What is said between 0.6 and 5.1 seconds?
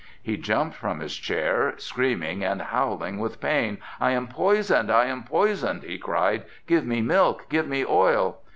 from his chair, screaming and howling with pain. "I am poisoned! I